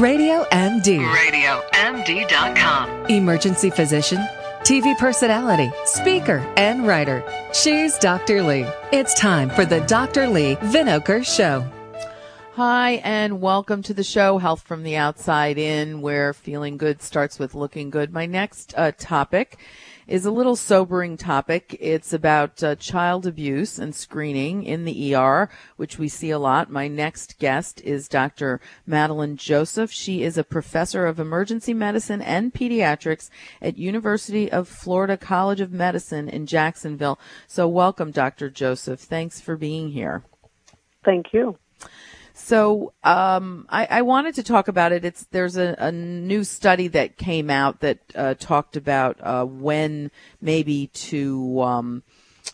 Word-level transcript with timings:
Radio 0.00 0.44
MD. 0.52 0.98
RadioMD.com. 1.00 3.06
Emergency 3.06 3.68
physician, 3.68 4.18
TV 4.62 4.96
personality, 4.96 5.70
speaker, 5.84 6.38
and 6.56 6.86
writer. 6.86 7.22
She's 7.52 7.98
Dr. 7.98 8.42
Leigh. 8.42 8.70
It's 8.90 9.12
time 9.14 9.50
for 9.50 9.66
the 9.66 9.80
Dr. 9.82 10.28
Leigh 10.28 10.56
Vinocur 10.56 11.24
Show. 11.26 11.64
Hi, 12.64 13.00
and 13.02 13.40
welcome 13.40 13.82
to 13.82 13.92
the 13.92 14.04
show, 14.04 14.38
Health 14.38 14.62
from 14.62 14.84
the 14.84 14.94
Outside 14.94 15.58
In, 15.58 16.00
where 16.00 16.32
feeling 16.32 16.76
good 16.76 17.02
starts 17.02 17.36
with 17.36 17.56
looking 17.56 17.90
good. 17.90 18.12
My 18.12 18.24
next 18.24 18.72
uh, 18.76 18.92
topic 18.96 19.58
is 20.06 20.24
a 20.24 20.30
little 20.30 20.54
sobering 20.54 21.16
topic. 21.16 21.76
It's 21.80 22.12
about 22.12 22.62
uh, 22.62 22.76
child 22.76 23.26
abuse 23.26 23.80
and 23.80 23.92
screening 23.92 24.62
in 24.62 24.84
the 24.84 25.12
ER, 25.12 25.50
which 25.74 25.98
we 25.98 26.06
see 26.06 26.30
a 26.30 26.38
lot. 26.38 26.70
My 26.70 26.86
next 26.86 27.40
guest 27.40 27.80
is 27.80 28.06
Dr. 28.06 28.60
Madeline 28.86 29.36
Joseph. 29.36 29.90
She 29.90 30.22
is 30.22 30.38
a 30.38 30.44
professor 30.44 31.04
of 31.04 31.18
emergency 31.18 31.74
medicine 31.74 32.22
and 32.22 32.54
pediatrics 32.54 33.28
at 33.60 33.76
University 33.76 34.52
of 34.52 34.68
Florida 34.68 35.16
College 35.16 35.60
of 35.60 35.72
Medicine 35.72 36.28
in 36.28 36.46
Jacksonville. 36.46 37.18
So 37.48 37.66
welcome, 37.66 38.12
Dr. 38.12 38.48
Joseph. 38.50 39.00
Thanks 39.00 39.40
for 39.40 39.56
being 39.56 39.90
here. 39.90 40.22
Thank 41.04 41.32
you. 41.32 41.58
So 42.34 42.92
um, 43.04 43.66
I, 43.68 43.86
I, 43.90 44.02
wanted 44.02 44.34
to 44.36 44.42
talk 44.42 44.68
about 44.68 44.92
it. 44.92 45.04
It's 45.04 45.24
there's 45.32 45.56
a, 45.56 45.74
a 45.78 45.92
new 45.92 46.44
study 46.44 46.88
that 46.88 47.18
came 47.18 47.50
out 47.50 47.80
that 47.80 47.98
uh, 48.14 48.34
talked 48.34 48.76
about 48.76 49.18
uh, 49.20 49.44
when 49.44 50.10
maybe 50.40 50.86
to 50.86 51.60
um, 51.60 52.02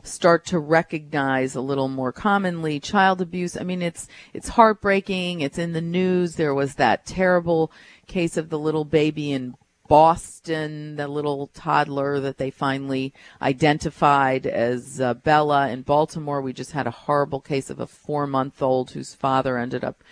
start 0.02 0.46
to 0.46 0.58
recognize 0.58 1.54
a 1.54 1.60
little 1.60 1.88
more 1.88 2.12
commonly 2.12 2.80
child 2.80 3.20
abuse. 3.20 3.56
I 3.56 3.62
mean, 3.62 3.82
it's 3.82 4.08
it's 4.34 4.48
heartbreaking. 4.48 5.42
It's 5.42 5.58
in 5.58 5.72
the 5.72 5.80
news. 5.80 6.34
There 6.34 6.54
was 6.54 6.74
that 6.74 7.06
terrible 7.06 7.70
case 8.06 8.36
of 8.36 8.48
the 8.48 8.58
little 8.58 8.84
baby 8.84 9.32
in 9.32 9.54
Boston, 9.88 10.96
the 10.96 11.08
little 11.08 11.48
toddler 11.48 12.20
that 12.20 12.36
they 12.36 12.50
finally 12.50 13.14
identified 13.40 14.46
as 14.46 15.00
uh, 15.00 15.14
Bella 15.14 15.70
in 15.70 15.82
Baltimore. 15.82 16.42
We 16.42 16.52
just 16.52 16.72
had 16.72 16.86
a 16.86 16.92
horrible 16.92 17.40
case 17.40 17.70
of 17.70 17.80
a 17.80 17.86
four 17.86 18.26
month 18.26 18.62
old 18.62 18.90
whose 18.90 19.14
father 19.14 19.58
ended 19.58 19.82
up 19.82 20.04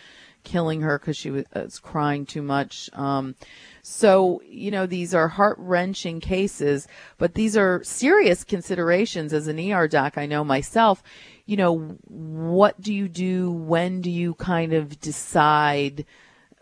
killing 0.44 0.80
her 0.80 0.98
because 0.98 1.16
she 1.16 1.30
was, 1.30 1.44
uh, 1.54 1.62
was, 1.64 1.78
crying 1.78 2.24
too 2.24 2.40
much. 2.40 2.88
Um, 2.94 3.34
so, 3.82 4.40
you 4.48 4.70
know, 4.70 4.86
these 4.86 5.12
are 5.12 5.28
heart 5.28 5.58
wrenching 5.58 6.20
cases, 6.20 6.88
but 7.18 7.34
these 7.34 7.56
are 7.56 7.84
serious 7.84 8.44
considerations 8.44 9.32
as 9.32 9.46
an 9.46 9.60
ER 9.60 9.88
doc. 9.88 10.16
I 10.16 10.24
know 10.24 10.44
myself, 10.44 11.02
you 11.44 11.56
know, 11.56 11.98
what 12.06 12.80
do 12.80 12.94
you 12.94 13.08
do? 13.08 13.50
When 13.50 14.00
do 14.00 14.10
you 14.10 14.34
kind 14.34 14.72
of 14.72 15.00
decide? 15.00 16.06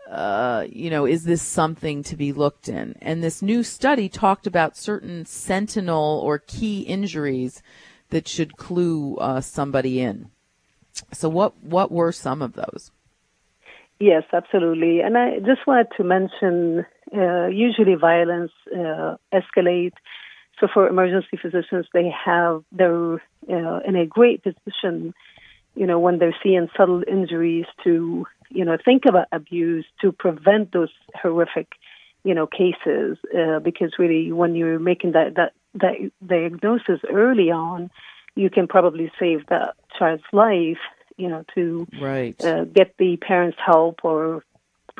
Uh, 0.09 0.65
you 0.69 0.89
know, 0.89 1.05
is 1.05 1.23
this 1.23 1.41
something 1.41 2.03
to 2.03 2.15
be 2.15 2.31
looked 2.31 2.69
in? 2.69 2.95
And 3.01 3.23
this 3.23 3.41
new 3.41 3.63
study 3.63 4.09
talked 4.09 4.45
about 4.47 4.77
certain 4.77 5.25
sentinel 5.25 6.21
or 6.23 6.39
key 6.39 6.81
injuries 6.81 7.63
that 8.09 8.27
should 8.27 8.57
clue 8.57 9.15
uh, 9.17 9.41
somebody 9.41 9.99
in. 9.99 10.29
So, 11.11 11.27
what 11.27 11.61
what 11.63 11.91
were 11.91 12.11
some 12.11 12.41
of 12.41 12.53
those? 12.53 12.91
Yes, 13.99 14.23
absolutely. 14.33 14.99
And 15.01 15.17
I 15.17 15.39
just 15.39 15.65
wanted 15.65 15.87
to 15.97 16.03
mention, 16.03 16.85
uh, 17.15 17.47
usually 17.47 17.95
violence 17.95 18.51
uh, 18.73 19.15
escalate. 19.33 19.93
So 20.59 20.67
for 20.73 20.87
emergency 20.87 21.37
physicians, 21.41 21.87
they 21.93 22.09
have 22.25 22.63
they're 22.71 23.15
uh, 23.49 23.79
in 23.87 23.95
a 23.95 24.05
great 24.05 24.43
position, 24.43 25.13
you 25.75 25.87
know, 25.87 25.99
when 25.99 26.19
they're 26.19 26.35
seeing 26.43 26.67
subtle 26.77 27.03
injuries 27.07 27.65
to 27.83 28.25
you 28.49 28.65
know, 28.65 28.77
think 28.83 29.03
about 29.07 29.27
abuse 29.31 29.85
to 30.01 30.11
prevent 30.11 30.71
those 30.71 30.91
horrific, 31.13 31.73
you 32.23 32.33
know, 32.33 32.47
cases. 32.47 33.17
Uh, 33.37 33.59
because 33.59 33.93
really, 33.97 34.31
when 34.31 34.55
you're 34.55 34.79
making 34.79 35.13
that, 35.13 35.35
that 35.35 35.53
that 35.75 36.11
diagnosis 36.25 36.99
early 37.11 37.51
on, 37.51 37.89
you 38.35 38.49
can 38.49 38.67
probably 38.67 39.11
save 39.19 39.45
that 39.47 39.75
child's 39.97 40.23
life. 40.31 40.79
You 41.17 41.29
know, 41.29 41.45
to 41.55 41.87
right. 42.01 42.43
uh, 42.43 42.65
get 42.65 42.95
the 42.97 43.15
parents' 43.15 43.57
help 43.65 43.99
or 44.03 44.43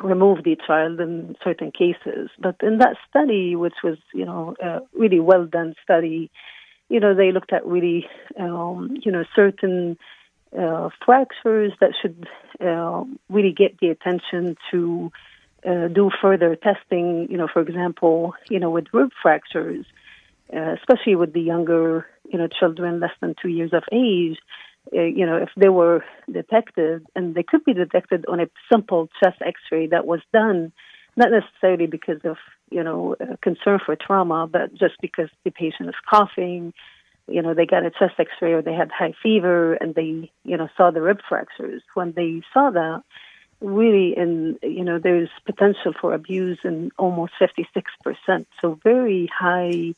remove 0.02 0.44
the 0.44 0.56
child 0.66 1.00
in 1.00 1.36
certain 1.42 1.70
cases. 1.70 2.30
But 2.38 2.56
in 2.62 2.78
that 2.78 2.96
study, 3.08 3.56
which 3.56 3.76
was 3.82 3.98
you 4.14 4.24
know 4.24 4.54
a 4.62 4.80
really 4.94 5.20
well 5.20 5.46
done 5.46 5.74
study, 5.82 6.30
you 6.88 7.00
know 7.00 7.14
they 7.14 7.32
looked 7.32 7.52
at 7.52 7.66
really 7.66 8.06
um, 8.38 8.96
you 9.02 9.12
know 9.12 9.24
certain 9.34 9.98
uh, 10.56 10.90
fractures 11.04 11.72
that 11.80 11.92
should 12.00 12.28
uh, 12.60 13.04
really 13.28 13.52
get 13.52 13.78
the 13.80 13.88
attention 13.88 14.56
to 14.70 15.10
uh, 15.66 15.88
do 15.88 16.10
further 16.22 16.56
testing. 16.56 17.28
You 17.30 17.38
know, 17.38 17.48
for 17.52 17.60
example, 17.62 18.34
you 18.48 18.60
know, 18.60 18.70
with 18.70 18.86
rib 18.92 19.10
fractures, 19.22 19.84
uh, 20.54 20.74
especially 20.74 21.16
with 21.16 21.32
the 21.32 21.40
younger, 21.40 22.06
you 22.30 22.38
know, 22.38 22.48
children 22.48 23.00
less 23.00 23.10
than 23.20 23.34
two 23.40 23.48
years 23.48 23.72
of 23.72 23.82
age. 23.92 24.38
Uh, 24.96 25.02
you 25.02 25.26
know, 25.26 25.36
if 25.36 25.48
they 25.56 25.68
were 25.68 26.04
detected, 26.32 27.04
and 27.16 27.34
they 27.34 27.42
could 27.42 27.64
be 27.64 27.74
detected 27.74 28.24
on 28.28 28.38
a 28.38 28.46
simple 28.70 29.08
chest 29.20 29.42
X-ray 29.44 29.88
that 29.88 30.06
was 30.06 30.20
done, 30.32 30.72
not 31.16 31.30
necessarily 31.32 31.86
because 31.86 32.20
of 32.24 32.36
you 32.70 32.84
know 32.84 33.16
concern 33.42 33.80
for 33.84 33.96
trauma, 33.96 34.46
but 34.46 34.72
just 34.74 34.94
because 35.00 35.28
the 35.44 35.50
patient 35.50 35.88
is 35.88 35.94
coughing, 36.08 36.72
you 37.28 37.42
know, 37.42 37.54
they 37.54 37.66
got 37.66 37.84
a 37.84 37.90
chest 37.90 38.14
x-ray 38.18 38.52
or 38.52 38.62
they 38.62 38.72
had 38.72 38.90
high 38.90 39.14
fever 39.22 39.74
and 39.74 39.94
they, 39.94 40.30
you 40.44 40.56
know, 40.56 40.68
saw 40.76 40.90
the 40.90 41.02
rib 41.02 41.18
fractures. 41.28 41.82
When 41.94 42.12
they 42.12 42.42
saw 42.54 42.70
that, 42.70 43.02
really, 43.60 44.14
in, 44.16 44.58
you 44.62 44.84
know, 44.84 44.98
there's 44.98 45.30
potential 45.44 45.92
for 46.00 46.14
abuse 46.14 46.58
in 46.64 46.90
almost 46.98 47.32
56%. 47.40 48.46
So 48.60 48.78
very 48.82 49.28
high 49.36 49.94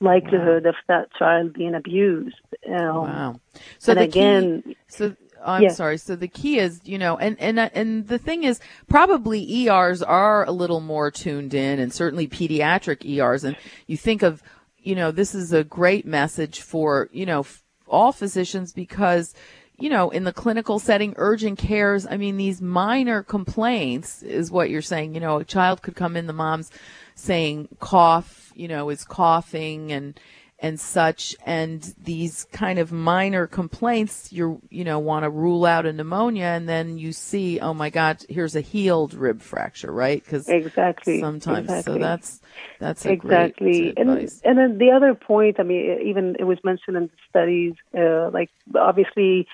likelihood 0.00 0.64
wow. 0.64 0.70
of 0.70 0.76
that 0.88 1.12
child 1.18 1.52
being 1.52 1.74
abused. 1.74 2.40
Um, 2.66 2.94
wow. 2.94 3.40
So 3.78 3.92
again, 3.92 4.62
key, 4.62 4.76
so 4.88 5.16
Oh, 5.42 5.52
I'm 5.52 5.62
yeah. 5.62 5.72
sorry. 5.72 5.96
So 5.96 6.16
the 6.16 6.28
key 6.28 6.58
is, 6.58 6.80
you 6.84 6.98
know, 6.98 7.16
and 7.16 7.38
and 7.40 7.58
uh, 7.58 7.70
and 7.72 8.06
the 8.06 8.18
thing 8.18 8.44
is, 8.44 8.60
probably 8.88 9.66
ERs 9.66 10.02
are 10.02 10.44
a 10.44 10.52
little 10.52 10.80
more 10.80 11.10
tuned 11.10 11.54
in, 11.54 11.78
and 11.78 11.92
certainly 11.92 12.28
pediatric 12.28 13.08
ERs. 13.08 13.44
And 13.44 13.56
you 13.86 13.96
think 13.96 14.22
of 14.22 14.42
you 14.82 14.94
know, 14.94 15.10
this 15.10 15.34
is 15.34 15.52
a 15.52 15.64
great 15.64 16.06
message 16.06 16.60
for, 16.60 17.08
you 17.12 17.26
know, 17.26 17.46
all 17.86 18.12
physicians 18.12 18.72
because, 18.72 19.34
you 19.78 19.90
know, 19.90 20.10
in 20.10 20.24
the 20.24 20.32
clinical 20.32 20.78
setting, 20.78 21.14
urgent 21.16 21.58
cares, 21.58 22.06
I 22.06 22.16
mean, 22.16 22.36
these 22.36 22.60
minor 22.60 23.22
complaints 23.22 24.22
is 24.22 24.50
what 24.50 24.70
you're 24.70 24.82
saying. 24.82 25.14
You 25.14 25.20
know, 25.20 25.38
a 25.38 25.44
child 25.44 25.82
could 25.82 25.96
come 25.96 26.16
in, 26.16 26.26
the 26.26 26.32
mom's 26.32 26.70
saying 27.14 27.68
cough, 27.80 28.52
you 28.54 28.68
know, 28.68 28.90
is 28.90 29.04
coughing 29.04 29.92
and, 29.92 30.18
and 30.60 30.78
such 30.78 31.34
and 31.46 31.94
these 32.02 32.46
kind 32.52 32.78
of 32.78 32.92
minor 32.92 33.46
complaints 33.46 34.32
you 34.32 34.60
you 34.68 34.84
know 34.84 34.98
want 34.98 35.24
to 35.24 35.30
rule 35.30 35.64
out 35.64 35.86
a 35.86 35.92
pneumonia 35.92 36.44
and 36.44 36.68
then 36.68 36.98
you 36.98 37.12
see 37.12 37.58
oh 37.60 37.72
my 37.72 37.88
god 37.88 38.22
here's 38.28 38.54
a 38.54 38.60
healed 38.60 39.14
rib 39.14 39.40
fracture 39.40 39.90
right? 39.90 40.22
Because 40.22 40.48
exactly. 40.48 41.20
sometimes 41.20 41.64
exactly. 41.64 41.94
so 41.94 41.98
that's 41.98 42.40
that's 42.78 43.06
exactly. 43.06 43.94
and 43.96 44.10
and 44.10 44.58
then 44.58 44.78
the 44.78 44.90
other 44.90 45.14
point 45.14 45.58
i 45.58 45.62
mean 45.62 45.98
even 46.04 46.36
it 46.38 46.44
was 46.44 46.58
mentioned 46.62 46.96
in 46.96 47.04
the 47.04 47.10
studies 47.28 47.74
uh, 47.96 48.30
like 48.30 48.50
obviously 48.74 49.46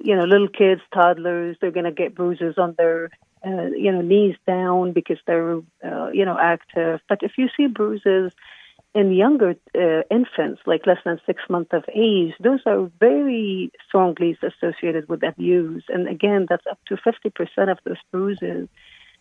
you 0.00 0.14
know 0.16 0.24
little 0.24 0.48
kids 0.48 0.80
toddlers 0.92 1.56
they're 1.60 1.70
going 1.70 1.84
to 1.84 1.92
get 1.92 2.14
bruises 2.14 2.58
on 2.58 2.74
their 2.76 3.10
uh, 3.44 3.66
you 3.76 3.90
know 3.90 4.00
knees 4.00 4.36
down 4.46 4.92
because 4.92 5.18
they're 5.26 5.56
uh, 5.84 6.10
you 6.12 6.24
know 6.24 6.38
active. 6.38 7.00
But 7.08 7.22
if 7.22 7.32
you 7.38 7.48
see 7.56 7.66
bruises 7.66 8.32
in 8.94 9.12
younger 9.12 9.54
uh, 9.74 10.02
infants, 10.10 10.60
like 10.66 10.86
less 10.86 10.98
than 11.04 11.18
six 11.24 11.42
months 11.48 11.70
of 11.72 11.84
age, 11.94 12.34
those 12.40 12.60
are 12.66 12.90
very 13.00 13.72
strongly 13.88 14.36
associated 14.42 15.08
with 15.08 15.22
abuse. 15.22 15.84
And 15.88 16.08
again, 16.08 16.46
that's 16.48 16.66
up 16.70 16.78
to 16.88 16.96
50% 16.96 17.70
of 17.70 17.78
those 17.84 17.96
bruises 18.10 18.68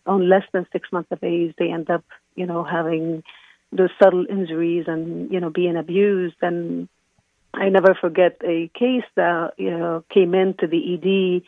on 0.06 0.28
less 0.28 0.44
than 0.52 0.68
six 0.74 0.92
months 0.92 1.12
of 1.12 1.24
age. 1.24 1.56
They 1.58 1.72
end 1.72 1.90
up, 1.90 2.04
you 2.36 2.46
know, 2.46 2.64
having 2.64 3.24
those 3.72 3.92
subtle 4.02 4.26
injuries 4.30 4.86
and, 4.88 5.32
you 5.32 5.40
know, 5.40 5.50
being 5.50 5.78
abused. 5.78 6.36
And 6.42 6.90
I 7.54 7.70
never 7.70 7.96
forget 7.96 8.42
a 8.44 8.70
case 8.78 9.06
that, 9.16 9.54
you 9.58 9.72
know, 9.72 10.04
came 10.10 10.36
into 10.36 10.68
the 10.68 10.96
ED. 10.96 11.44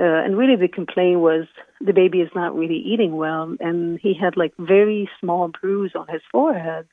Uh, 0.00 0.24
and 0.24 0.38
really 0.38 0.56
the 0.56 0.68
complaint 0.68 1.20
was 1.20 1.46
the 1.82 1.92
baby 1.92 2.20
is 2.20 2.30
not 2.34 2.56
really 2.56 2.78
eating 2.78 3.14
well. 3.14 3.54
And 3.60 3.98
he 4.00 4.14
had 4.14 4.38
like 4.38 4.54
very 4.58 5.10
small 5.20 5.48
bruise 5.48 5.92
on 5.94 6.06
his 6.08 6.22
forehead 6.32 6.86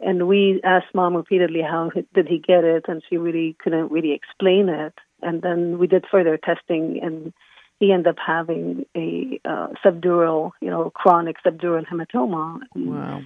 and 0.00 0.26
we 0.28 0.60
asked 0.64 0.94
mom 0.94 1.16
repeatedly 1.16 1.62
how 1.62 1.90
did 2.14 2.28
he 2.28 2.38
get 2.38 2.64
it, 2.64 2.84
and 2.88 3.02
she 3.08 3.16
really 3.16 3.56
couldn't 3.62 3.90
really 3.92 4.12
explain 4.12 4.68
it. 4.68 4.94
And 5.22 5.40
then 5.42 5.78
we 5.78 5.86
did 5.86 6.04
further 6.10 6.36
testing, 6.36 7.00
and 7.02 7.32
he 7.80 7.92
ended 7.92 8.08
up 8.08 8.18
having 8.24 8.86
a 8.96 9.40
uh, 9.44 9.68
subdural, 9.84 10.52
you 10.60 10.70
know, 10.70 10.90
chronic 10.90 11.36
subdural 11.44 11.84
hematoma. 11.86 12.60
Wow. 12.74 13.22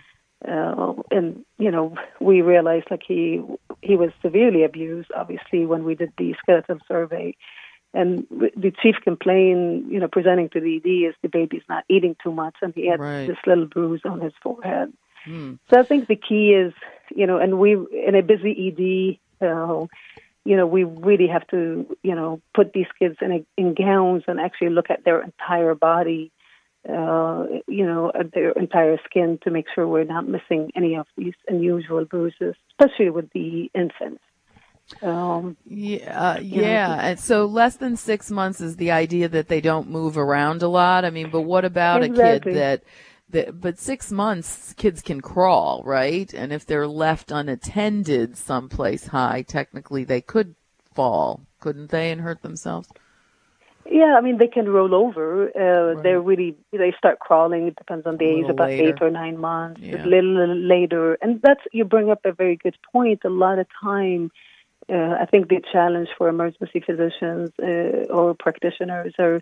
Uh, 0.47 0.95
and 1.11 1.45
you 1.59 1.71
know, 1.71 1.97
we 2.21 2.43
realized 2.43 2.87
like 2.91 3.03
he 3.07 3.43
he 3.83 3.97
was 3.97 4.11
severely 4.23 4.63
abused. 4.63 5.11
Obviously, 5.17 5.67
when 5.67 5.85
we 5.85 5.95
did 5.97 6.13
the 6.17 6.35
skeletal 6.41 6.79
survey, 6.87 7.35
And 7.95 8.27
the 8.31 8.71
chief 8.83 8.97
complaint, 9.03 9.91
you 9.91 9.99
know, 9.99 10.09
presenting 10.09 10.51
to 10.51 10.61
the 10.61 10.77
ED 10.77 11.09
is 11.09 11.15
the 11.23 11.29
baby's 11.29 11.63
not 11.69 11.85
eating 11.89 12.15
too 12.23 12.33
much, 12.33 12.55
and 12.61 12.75
he 12.75 12.87
had 12.87 13.01
Right. 13.01 13.27
this 13.27 13.39
little 13.47 13.67
bruise 13.67 14.03
on 14.05 14.21
his 14.21 14.35
forehead. 14.43 14.93
Hmm. 15.29 15.55
So 15.71 15.79
I 15.79 15.83
think 15.83 16.09
the 16.09 16.17
key 16.17 16.51
is, 16.51 16.73
you 17.15 17.27
know, 17.27 17.39
and 17.39 17.59
we 17.59 17.73
in 17.73 18.15
a 18.15 18.23
busy 18.23 19.19
ED, 19.41 19.47
uh, 19.47 19.87
you 20.45 20.57
know, 20.57 20.67
we 20.67 20.85
really 20.85 21.29
have 21.29 21.47
to, 21.49 21.97
you 22.03 22.15
know, 22.15 22.41
put 22.55 22.73
these 22.73 22.87
kids 22.99 23.17
in 23.21 23.33
a, 23.33 23.47
in 23.61 23.75
gowns 23.75 24.23
and 24.27 24.41
actually 24.41 24.71
look 24.71 24.89
at 24.89 25.05
their 25.05 25.23
entire 25.23 25.75
body, 25.75 26.33
uh, 26.89 27.45
you 27.67 27.85
know, 27.85 28.11
at 28.19 28.33
their 28.33 28.53
entire 28.53 28.99
skin 29.05 29.39
to 29.43 29.51
make 29.51 29.67
sure 29.75 29.87
we're 29.87 30.05
not 30.05 30.27
missing 30.27 30.71
any 30.75 30.97
of 30.97 31.07
these 31.19 31.35
unusual 31.49 32.07
bruises, 32.07 32.55
especially 32.73 33.11
with 33.11 33.31
the 33.33 33.71
infants. 33.75 34.23
Um, 35.03 35.57
Yeah, 35.67 36.31
uh, 36.31 36.35
know, 36.37 36.41
yeah. 36.41 36.95
And 36.95 37.21
so 37.21 37.45
less 37.45 37.77
than 37.77 37.97
six 37.97 38.31
months 38.31 38.61
is 38.61 38.77
the 38.77 38.93
idea 38.93 39.29
that 39.29 39.49
they 39.49 39.61
don't 39.61 39.91
move 39.91 40.17
around 40.17 40.63
a 40.63 40.69
lot. 40.69 41.05
I 41.05 41.11
mean, 41.11 41.31
but 41.31 41.43
what 41.43 41.67
about 41.67 42.03
Exactly. 42.03 42.31
a 42.31 42.39
kid 42.39 42.59
that, 42.59 42.83
that, 43.31 43.61
but 43.61 43.79
six 43.79 44.11
months 44.11 44.73
kids 44.75 45.03
can 45.03 45.21
crawl, 45.21 45.83
right? 45.85 46.33
And 46.33 46.53
if 46.53 46.67
they're 46.67 46.89
left 46.89 47.31
unattended 47.31 48.37
someplace 48.37 49.07
high, 49.07 49.43
technically 49.43 50.05
they 50.05 50.21
could 50.21 50.55
fall, 50.95 51.43
couldn't 51.61 51.91
they, 51.91 52.11
and 52.11 52.21
hurt 52.21 52.43
themselves? 52.43 52.89
Yeah, 53.91 54.17
I 54.19 54.21
mean 54.21 54.37
they 54.37 54.49
can 54.49 54.69
roll 54.69 54.95
over. 54.95 55.49
Uh, 55.49 56.01
They're 56.03 56.21
really 56.21 56.57
they 56.73 56.93
start 56.99 57.21
crawling. 57.21 57.69
It 57.69 57.77
depends 57.77 58.07
on 58.07 58.19
the 58.19 58.27
age, 58.27 58.49
about 58.49 58.69
later. 58.69 58.89
eight 58.89 59.01
or 59.01 59.11
nine 59.11 59.39
months. 59.39 59.81
Yeah. 59.81 60.05
A 60.05 60.07
little, 60.07 60.35
little 60.35 60.57
later, 60.57 61.17
and 61.23 61.41
that's 61.43 61.61
you 61.73 61.85
bring 61.85 62.11
up 62.11 62.21
a 62.25 62.33
very 62.33 62.57
good 62.57 62.77
point. 62.93 63.21
A 63.25 63.31
lot 63.31 63.59
of 63.59 63.67
time, 63.83 64.31
uh, 64.91 65.17
I 65.21 65.25
think 65.31 65.49
the 65.49 65.63
challenge 65.73 66.09
for 66.19 66.29
emergency 66.29 66.81
physicians 66.85 67.51
uh, 67.63 68.13
or 68.13 68.35
practitioners 68.35 69.15
are 69.19 69.41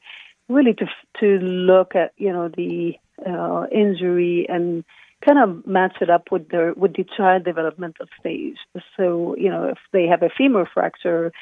really 0.49 0.75
to 0.75 0.87
to 1.21 1.27
look 1.45 1.97
at 1.97 2.13
you 2.17 2.33
know 2.33 2.49
the 2.49 2.97
uh, 3.25 3.67
injury 3.73 4.47
and 4.49 4.85
kind 5.25 5.39
of 5.39 5.67
match 5.67 5.97
it 6.01 6.11
up 6.11 6.31
with 6.31 6.49
their 6.49 6.73
with 6.75 6.95
the 6.95 7.05
child 7.17 7.45
developmental 7.45 8.07
stage. 8.21 8.59
So 8.97 9.35
you 9.39 9.51
know 9.51 9.65
if 9.69 9.79
they 9.93 10.07
have 10.07 10.23
a 10.23 10.31
femur 10.37 10.69
fracture 10.73 11.33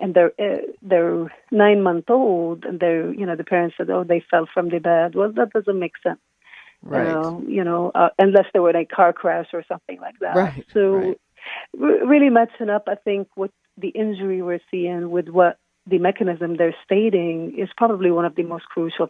and 0.00 0.14
they're 0.14 0.32
uh, 0.38 0.62
they're 0.82 1.32
nine 1.50 1.82
month 1.82 2.10
old 2.10 2.64
and 2.64 2.78
they're 2.80 3.12
you 3.14 3.24
know 3.24 3.36
the 3.36 3.44
parents 3.44 3.76
said 3.78 3.88
oh 3.88 4.04
they 4.04 4.22
fell 4.30 4.46
from 4.52 4.68
the 4.68 4.78
bed 4.78 5.14
well 5.14 5.32
that 5.32 5.50
doesn't 5.52 5.78
make 5.78 5.94
sense 6.02 6.20
Right. 6.84 7.06
uh, 7.14 7.38
you 7.46 7.62
know 7.62 7.92
uh, 7.94 8.08
unless 8.18 8.46
they 8.52 8.58
were 8.58 8.70
in 8.70 8.76
a 8.76 8.84
car 8.84 9.12
crash 9.12 9.46
or 9.52 9.64
something 9.68 10.00
like 10.00 10.18
that 10.20 10.34
Right, 10.36 10.66
so 10.74 10.90
right. 10.90 11.20
re- 11.78 12.02
really 12.04 12.28
matching 12.28 12.68
up 12.68 12.84
I 12.88 12.96
think 12.96 13.28
with 13.36 13.52
the 13.78 13.88
injury 13.88 14.42
we're 14.42 14.60
seeing 14.70 15.10
with 15.10 15.28
what 15.28 15.58
the 15.86 15.98
mechanism 15.98 16.56
they're 16.56 16.74
stating 16.84 17.54
is 17.56 17.68
probably 17.76 18.10
one 18.10 18.24
of 18.24 18.34
the 18.34 18.42
most 18.42 18.64
crucial 18.64 19.08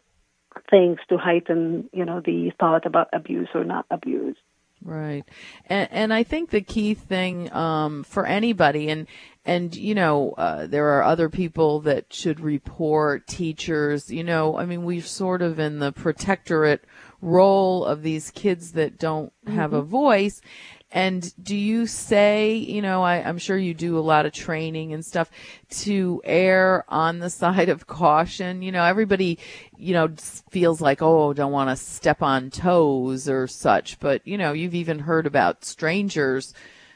things 0.70 0.99
to 1.08 1.16
heighten 1.16 1.88
you 1.93 2.04
know 2.04 2.20
the 2.20 2.52
thought 2.58 2.87
about 2.87 3.08
abuse 3.12 3.49
or 3.54 3.64
not 3.64 3.87
abuse 3.90 4.37
Right. 4.84 5.25
And 5.66 5.88
and 5.93 6.14
I 6.14 6.22
think 6.25 6.50
the 6.50 6.60
key 6.60 6.94
thing 6.94 7.52
um 7.52 8.02
for 8.02 8.26
anybody 8.26 8.88
and 8.88 9.06
and 9.44 9.75
you 9.75 9.94
know 9.94 10.32
uh 10.32 10.66
there 10.66 10.99
are 10.99 11.04
other 11.04 11.28
people 11.28 11.81
that 11.81 12.12
should 12.12 12.40
report 12.40 13.26
teachers, 13.26 14.10
you 14.10 14.25
know, 14.25 14.58
I 14.58 14.66
mean 14.66 14.84
we're 14.84 15.02
sort 15.02 15.40
of 15.40 15.58
in 15.60 15.78
the 15.78 15.93
protectorate 15.93 16.84
role 17.20 17.84
of 17.84 18.02
these 18.02 18.31
kids 18.32 18.72
that 18.72 18.98
don't 18.98 19.32
have 19.46 19.72
a 19.72 19.82
voice. 19.82 20.40
And 20.93 21.33
do 21.43 21.56
you 21.56 21.87
say, 21.87 22.55
you 22.55 22.83
know, 22.83 23.03
I, 23.03 23.27
I'm 23.27 23.39
sure 23.39 23.56
you 23.56 23.73
do 23.73 23.99
a 23.99 24.00
lot 24.00 24.27
of 24.27 24.33
training 24.33 24.93
and 24.93 25.03
stuff 25.03 25.31
to 25.71 26.21
err 26.23 26.85
on 26.87 27.19
the 27.19 27.31
side 27.43 27.71
of 27.71 27.87
caution? 27.87 28.61
You 28.61 28.73
know, 28.73 28.85
everybody, 28.85 29.39
you 29.77 29.94
know, 29.94 30.09
feels 30.50 30.83
like, 30.83 31.00
oh, 31.00 31.33
don't 31.33 31.50
want 31.50 31.71
to 31.71 31.77
step 31.77 32.23
on 32.23 32.50
toes 32.50 33.27
or 33.27 33.47
such. 33.47 33.99
But, 34.00 34.27
you 34.27 34.37
know, 34.37 34.53
you've 34.53 34.75
even 34.75 34.99
heard 34.99 35.27
about 35.27 35.65
strangers 35.65 36.53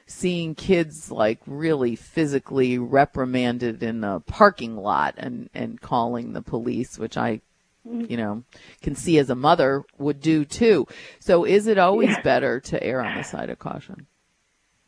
seeing 0.06 0.54
kids 0.54 1.10
like 1.10 1.40
really 1.46 1.96
physically 1.96 2.78
reprimanded 2.78 3.82
in 3.82 4.04
a 4.04 4.20
parking 4.20 4.76
lot 4.76 5.14
and, 5.16 5.48
and 5.54 5.80
calling 5.80 6.32
the 6.32 6.42
police, 6.42 6.98
which 6.98 7.16
I 7.16 7.40
you 8.08 8.16
know, 8.16 8.42
can 8.82 8.94
see 8.94 9.18
as 9.18 9.30
a 9.30 9.34
mother 9.34 9.84
would 9.98 10.20
do 10.20 10.44
too. 10.44 10.86
So 11.20 11.44
is 11.44 11.66
it 11.66 11.78
always 11.78 12.18
better 12.18 12.60
to 12.60 12.82
err 12.82 13.00
on 13.00 13.14
the 13.14 13.24
side 13.24 13.50
of 13.50 13.58
caution? 13.58 14.06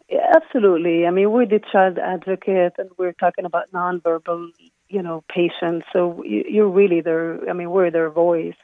Yeah, 0.08 0.32
absolutely. 0.34 1.06
I 1.06 1.10
mean, 1.10 1.30
we're 1.30 1.46
the 1.46 1.60
child 1.70 1.98
advocate, 1.98 2.74
and 2.78 2.90
we're 2.96 3.12
talking 3.12 3.44
about 3.44 3.70
nonverbal, 3.72 4.50
you 4.88 5.02
know, 5.02 5.22
patients. 5.28 5.86
So 5.92 6.22
you- 6.24 6.46
you're 6.48 6.68
really 6.68 7.00
their. 7.02 7.48
I 7.48 7.52
mean, 7.52 7.70
we're 7.70 7.90
their 7.90 8.10
voice. 8.10 8.56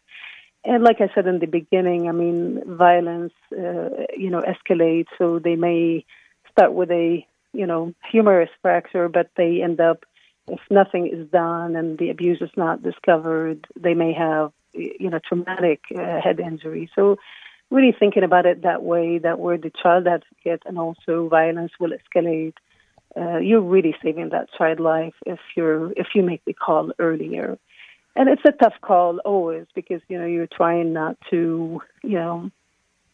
And 0.64 0.82
like 0.82 1.00
I 1.02 1.10
said 1.14 1.26
in 1.26 1.40
the 1.40 1.46
beginning, 1.46 2.08
I 2.08 2.12
mean, 2.12 2.62
violence, 2.64 3.34
uh, 3.52 4.06
you 4.16 4.30
know, 4.30 4.42
escalates. 4.42 5.08
So 5.18 5.38
they 5.38 5.56
may 5.56 6.06
start 6.50 6.72
with 6.72 6.90
a, 6.90 7.26
you 7.52 7.66
know, 7.66 7.92
humerus 8.10 8.48
fracture, 8.62 9.10
but 9.10 9.28
they 9.36 9.60
end 9.62 9.80
up, 9.80 10.06
if 10.48 10.60
nothing 10.70 11.06
is 11.06 11.26
done 11.28 11.76
and 11.76 11.98
the 11.98 12.10
abuse 12.10 12.40
is 12.40 12.50
not 12.56 12.82
discovered, 12.82 13.66
they 13.78 13.94
may 13.94 14.12
have, 14.12 14.52
you 14.72 15.10
know, 15.10 15.18
traumatic 15.18 15.80
uh, 15.96 16.20
head 16.20 16.40
injury. 16.40 16.90
So 16.94 17.16
really 17.70 17.94
thinking 17.98 18.22
about 18.22 18.46
it 18.46 18.62
that 18.62 18.82
way, 18.82 19.18
that 19.18 19.38
we're 19.38 19.58
the 19.58 19.72
child 19.82 20.06
advocate 20.06 20.62
and 20.66 20.78
also 20.78 21.28
violence 21.28 21.72
will 21.80 21.92
escalate. 21.92 22.54
Uh, 23.16 23.38
you're 23.38 23.60
really 23.60 23.94
saving 24.02 24.30
that 24.30 24.48
child 24.56 24.80
life 24.80 25.14
if 25.24 25.38
you're 25.56 25.92
if 25.92 26.08
you 26.14 26.22
make 26.22 26.44
the 26.44 26.52
call 26.52 26.92
earlier. 26.98 27.58
And 28.16 28.28
it's 28.28 28.42
a 28.46 28.52
tough 28.52 28.74
call 28.80 29.18
always 29.18 29.66
because 29.74 30.00
you 30.08 30.18
know 30.18 30.26
you're 30.26 30.48
trying 30.48 30.92
not 30.92 31.16
to 31.30 31.80
you 32.02 32.18
know 32.18 32.50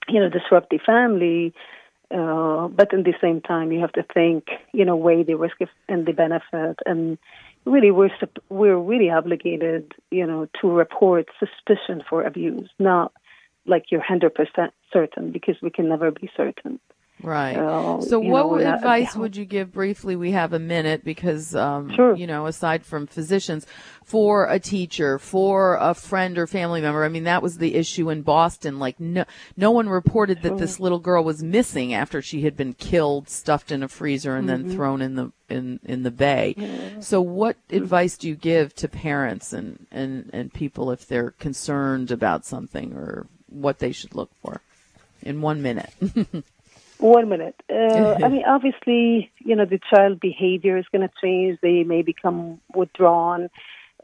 you 0.08 0.20
know 0.20 0.28
disrupt 0.30 0.70
the 0.70 0.78
family, 0.78 1.54
uh, 2.10 2.68
but 2.68 2.92
at 2.92 3.04
the 3.04 3.14
same 3.20 3.40
time 3.40 3.72
you 3.72 3.80
have 3.80 3.92
to 3.92 4.04
think 4.14 4.48
you 4.72 4.84
know 4.84 4.96
weigh 4.96 5.22
the 5.22 5.34
risk 5.34 5.56
and 5.88 6.06
the 6.06 6.12
benefit 6.12 6.78
and 6.86 7.18
really 7.64 7.90
we're 7.90 8.10
we're 8.48 8.78
really 8.78 9.10
obligated 9.10 9.92
you 10.10 10.26
know 10.26 10.48
to 10.60 10.70
report 10.70 11.28
suspicion 11.38 12.02
for 12.08 12.22
abuse, 12.22 12.68
not 12.78 13.12
like 13.66 13.90
you're 13.90 14.02
hundred 14.02 14.34
percent 14.34 14.72
certain 14.92 15.30
because 15.30 15.56
we 15.62 15.70
can 15.70 15.88
never 15.88 16.10
be 16.10 16.30
certain. 16.36 16.80
Right. 17.22 17.56
Uh, 17.56 18.00
so, 18.00 18.18
what 18.18 18.60
know, 18.62 18.74
advice 18.74 19.14
would 19.16 19.36
you 19.36 19.44
give 19.44 19.72
briefly? 19.72 20.16
We 20.16 20.30
have 20.32 20.52
a 20.52 20.58
minute 20.58 21.04
because, 21.04 21.54
um, 21.54 21.90
Sure. 21.94 22.14
you 22.16 22.26
know, 22.26 22.46
aside 22.46 22.84
from 22.84 23.06
physicians, 23.06 23.66
for 24.04 24.46
a 24.46 24.58
teacher, 24.58 25.18
for 25.18 25.76
a 25.76 25.94
friend 25.94 26.36
or 26.38 26.46
family 26.46 26.80
member. 26.80 27.04
I 27.04 27.08
mean, 27.08 27.24
that 27.24 27.42
was 27.42 27.58
the 27.58 27.74
issue 27.76 28.10
in 28.10 28.22
Boston. 28.22 28.78
Like, 28.78 28.98
no, 28.98 29.24
no 29.56 29.70
one 29.70 29.88
reported 29.88 30.42
that 30.42 30.58
this 30.58 30.80
little 30.80 30.98
girl 30.98 31.22
was 31.22 31.42
missing 31.42 31.94
after 31.94 32.20
she 32.20 32.42
had 32.42 32.56
been 32.56 32.72
killed, 32.74 33.28
stuffed 33.28 33.70
in 33.70 33.82
a 33.82 33.88
freezer, 33.88 34.36
and 34.36 34.48
Mm-hmm. 34.48 34.68
then 34.68 34.76
thrown 34.76 35.02
in 35.02 35.14
the 35.14 35.32
in 35.48 35.80
in 35.84 36.02
the 36.02 36.10
bay. 36.10 36.56
So, 37.00 37.20
what 37.20 37.56
advice 37.70 38.16
do 38.16 38.28
you 38.28 38.34
give 38.34 38.74
to 38.76 38.88
parents 38.88 39.52
and 39.52 39.86
and 39.92 40.30
and 40.32 40.52
people 40.52 40.90
if 40.90 41.06
they're 41.06 41.32
concerned 41.32 42.10
about 42.10 42.44
something 42.44 42.92
or 42.94 43.26
what 43.48 43.78
they 43.78 43.92
should 43.92 44.14
look 44.14 44.30
for? 44.42 44.60
In 45.22 45.40
one 45.42 45.60
minute. 45.62 45.92
One 47.00 47.28
minute. 47.28 47.56
Uh, 47.70 48.16
I 48.22 48.28
mean, 48.32 48.44
obviously, 48.46 49.30
you 49.38 49.56
know, 49.56 49.64
the 49.64 49.80
child 49.90 50.20
behavior 50.20 50.76
is 50.76 50.86
going 50.92 51.06
to 51.06 51.14
change. 51.20 51.58
They 51.60 51.82
may 51.82 52.02
become 52.02 52.60
withdrawn. 52.74 53.48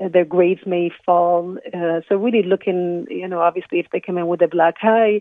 Uh, 0.02 0.08
their 0.08 0.24
grades 0.24 0.66
may 0.66 0.90
fall. 1.04 1.58
Uh, 1.72 2.00
so 2.08 2.16
really 2.16 2.42
looking, 2.42 3.06
you 3.10 3.28
know, 3.28 3.40
obviously 3.40 3.78
if 3.78 3.86
they 3.92 4.00
come 4.00 4.18
in 4.18 4.26
with 4.26 4.42
a 4.42 4.48
black 4.48 4.76
eye, 4.82 5.20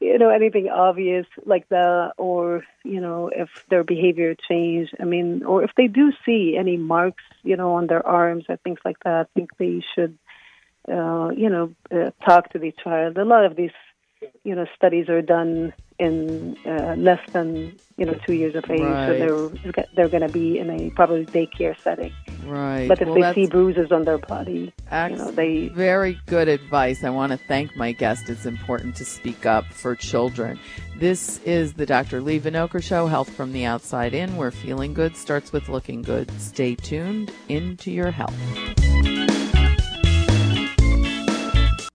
you 0.00 0.18
know, 0.18 0.28
anything 0.28 0.68
obvious 0.68 1.26
like 1.46 1.68
that, 1.68 2.12
or, 2.18 2.64
you 2.84 3.00
know, 3.00 3.30
if 3.34 3.48
their 3.70 3.84
behavior 3.84 4.34
change, 4.48 4.90
I 5.00 5.04
mean, 5.04 5.44
or 5.44 5.62
if 5.62 5.70
they 5.76 5.86
do 5.86 6.12
see 6.26 6.56
any 6.58 6.76
marks, 6.76 7.22
you 7.42 7.56
know, 7.56 7.74
on 7.74 7.86
their 7.86 8.06
arms 8.06 8.44
or 8.48 8.56
things 8.56 8.80
like 8.84 8.98
that, 9.04 9.14
I 9.14 9.24
think 9.34 9.56
they 9.56 9.82
should, 9.94 10.18
uh, 10.88 11.30
you 11.36 11.48
know, 11.48 11.74
uh, 11.90 12.10
talk 12.24 12.50
to 12.50 12.58
the 12.58 12.72
child. 12.82 13.16
A 13.16 13.24
lot 13.24 13.44
of 13.44 13.56
these, 13.56 13.70
you 14.44 14.54
know, 14.54 14.66
studies 14.76 15.08
are 15.08 15.22
done 15.22 15.72
in 15.98 16.56
uh, 16.66 16.94
less 16.98 17.20
than 17.32 17.76
you 17.96 18.04
know 18.04 18.14
two 18.26 18.32
years 18.34 18.56
of 18.56 18.68
age, 18.68 18.80
Right. 18.80 19.06
so 19.06 19.48
they're 19.62 19.86
they're 19.94 20.08
going 20.08 20.26
to 20.26 20.32
be 20.32 20.58
in 20.58 20.68
a 20.68 20.90
probably 20.90 21.24
daycare 21.26 21.76
setting. 21.80 22.12
right. 22.44 22.88
But 22.88 23.00
if 23.00 23.06
Well, 23.08 23.20
they 23.20 23.32
see 23.34 23.46
bruises 23.46 23.92
on 23.92 24.04
their 24.04 24.18
body, 24.18 24.72
you 24.92 25.16
know, 25.16 25.30
they 25.30 25.68
very 25.68 26.18
good 26.26 26.48
advice. 26.48 27.04
I 27.04 27.10
want 27.10 27.30
to 27.32 27.38
thank 27.46 27.76
my 27.76 27.92
guest. 27.92 28.28
It's 28.28 28.44
important 28.44 28.96
to 28.96 29.04
speak 29.04 29.46
up 29.46 29.66
for 29.66 29.94
children. 29.94 30.58
This 30.98 31.38
is 31.44 31.74
the 31.74 31.86
Dr. 31.86 32.20
Leigh 32.20 32.40
Vinocur 32.40 32.82
Show, 32.82 33.06
Health 33.06 33.30
from 33.30 33.52
the 33.52 33.64
Outside 33.64 34.14
In, 34.14 34.36
where 34.36 34.50
feeling 34.50 34.94
good 34.94 35.16
starts 35.16 35.52
with 35.52 35.68
looking 35.68 36.02
good. 36.02 36.28
Stay 36.40 36.74
tuned 36.74 37.30
into 37.48 37.90
your 37.92 38.10
health. 38.10 38.34